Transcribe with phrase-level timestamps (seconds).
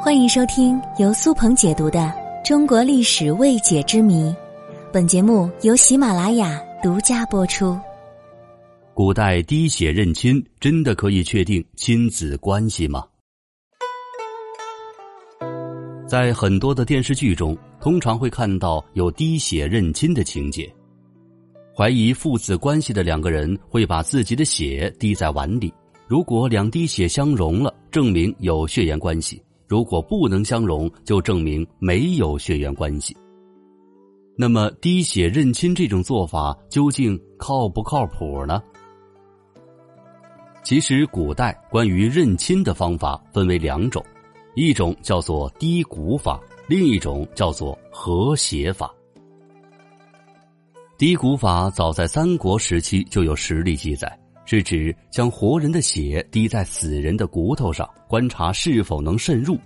[0.00, 1.98] 欢迎收听由苏鹏解读的
[2.46, 4.30] 《中国历史未解之谜》，
[4.92, 7.76] 本节目由喜马拉雅独家播出。
[8.94, 13.04] 古代滴血认亲真的可以确定亲子关系吗？
[16.06, 20.72] 在很多的电视剧中，通常会看到有滴血认亲的情节。
[21.76, 25.74] 怀疑父子关系的两个人会把自己的血滴在碗里，
[26.06, 29.42] 如果两滴血相融了，证明有血缘关系。
[29.68, 33.14] 如果不能相容，就证明没有血缘关系。
[34.34, 38.62] 那么滴血认亲这种做法究竟靠不靠谱呢？
[40.62, 44.04] 其实，古代关于认亲的方法分为两种，
[44.54, 48.94] 一种叫做滴骨法，另一种叫做和血法。
[50.96, 54.18] 滴骨法早在三国时期就有实例记载。
[54.50, 59.58] 是指将活人的血滴在死人的骨头上，观察是否能渗入。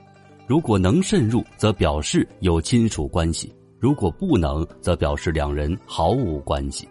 [0.44, 6.84] 如果能渗入，则表示有亲属关系；如果不能，则表示两人毫无关系。《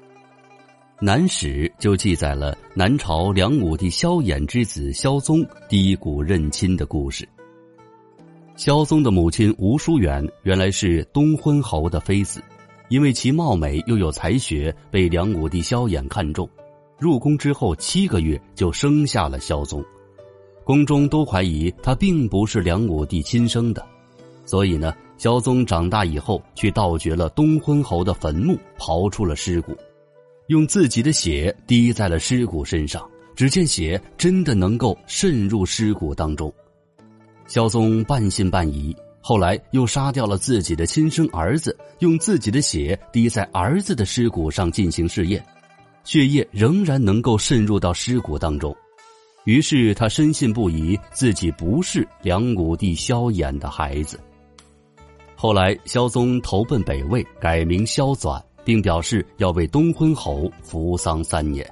[1.01, 7.27] 南史》就记载了南朝梁武帝萧衍之子萧宗滴骨认亲的故事。
[8.55, 12.41] 萧宗的母亲吴淑远原来是东昏侯的妃子，
[12.87, 16.49] 因为其貌美又有才学，被梁武帝萧衍看中。
[17.01, 19.83] 入宫之后七个月就生下了萧宗，
[20.63, 23.83] 宫中都怀疑他并不是梁武帝亲生的，
[24.45, 29.75] 所以呢，萧宗长大以后去盗掘了东昏侯的坟墓，刨出了尸骨，
[30.45, 33.03] 用自己的血滴在了尸骨身上，
[33.35, 36.53] 只见血真的能够渗入尸骨当中，
[37.47, 45.43] 萧宗半信半疑，后来又杀掉了自己的亲生儿子，用自己的血滴在儿子的尸骨上进行试验。
[46.03, 48.75] 血液仍然能够渗入到尸骨当中，
[49.45, 54.19] 于是他深信不疑自己不是梁武帝萧衍的孩子。
[55.35, 61.67] 后来萧宗投奔北魏，改名萧纂，并表示要为东昏侯服丧三年。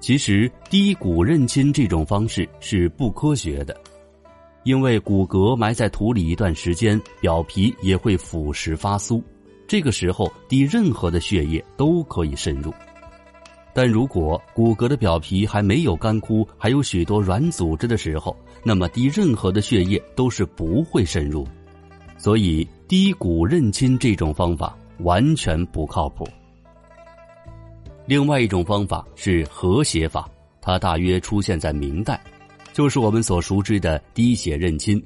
[0.00, 3.74] 其实低骨认亲这种方式是不科学的，
[4.64, 9.22] 因为骨骼埋在土里一段时间，表皮也会腐蚀发酥。
[9.68, 12.72] 这个时候滴任何的血液都可以渗入，
[13.74, 18.34] 但如果骨骼的表皮还没有干枯，还有许多软组织的时候，
[18.64, 21.46] 那么滴任何的血液都是不会渗入。
[22.16, 26.26] 所以滴骨认亲这种方法完全不靠谱。
[28.06, 30.26] 另外一种方法是和血法，
[30.62, 32.18] 它大约出现在明代，
[32.72, 35.00] 就是我们所熟知的滴血认亲。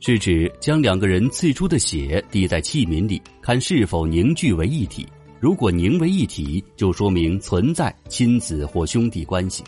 [0.00, 5.06] 是指将两个人最初的血滴在器皿里，看是否凝聚为一体。
[5.40, 9.62] 如果凝为一体，就说明存在亲子或兄弟关系。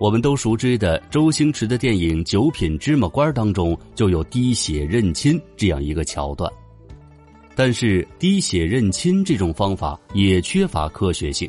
[0.00, 6.50] 我们都熟知的周星驰的电影《九品芝麻官》当中就有滴血认亲这样一个桥段。
[7.54, 11.48] 但是滴血认亲这种方法也缺乏科学性。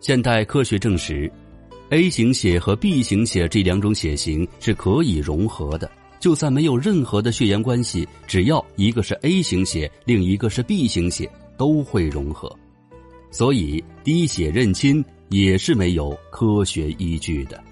[0.00, 1.30] 现代科学证实
[1.88, 5.90] ，A 型血和 B 型血这两种血型是可以融合的。
[6.24, 12.50] 就算没有任何的血缘关系，只要一个是 A 型血，另一个是 B 型血，都会融合。
[13.30, 17.62] 所以滴血认亲也是没有科学依据的。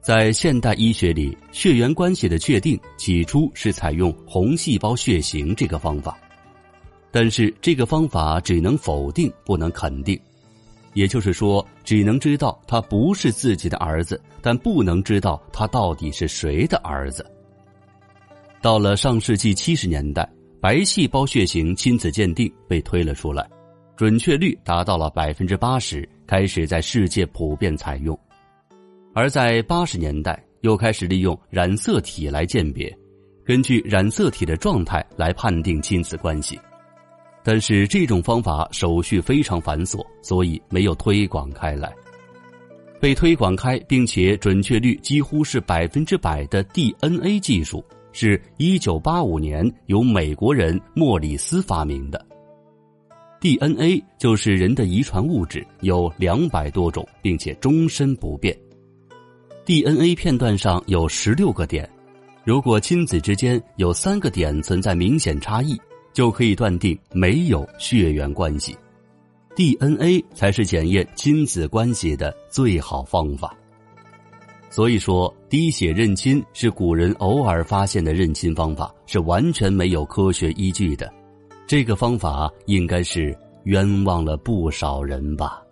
[0.00, 6.18] 在现代医学里，血缘关系的确定起初是采用红细胞血型这个方法，
[7.10, 10.18] 但是这个方法只能否定，不能肯定。
[10.96, 17.24] 也就是说，只能知道他不是自己的儿子，但不能知道他到底是谁的儿子。
[18.62, 20.26] 到了上世纪七十年代，
[20.58, 23.46] 白细胞血型亲子鉴定被推了出来，
[23.94, 28.18] 准确率达到了百分之八十，开始在世界普遍采用。
[29.14, 32.90] 而在八十年代，又开始利用染色体来鉴别，
[33.44, 36.58] 根据染色体的状态来判定亲子关系。
[37.48, 41.94] 但是这种方法手续非常繁琐，所以没有推广开来。
[42.98, 52.26] 被推广开并且准确率几乎是百分之百的 DNA 技术，是一九八五年由美国人莫里斯发明的。
[53.38, 58.58] DNA 就是人的遗传物质，有两百多种，并且终身不变。
[59.64, 61.88] DNA 片段上有十六个点，
[62.42, 65.80] 如果亲子之间有三个点存在明显差异。
[66.16, 68.74] 就可以断定没有血缘关系
[69.54, 73.54] ，DNA 才是检验亲子关系的最好方法。
[74.70, 81.12] 所以说，滴血认亲是古人偶尔发现的认亲方法，是完全没有科学依据的。
[81.66, 85.62] 这个方法应该是冤枉了不少人吧。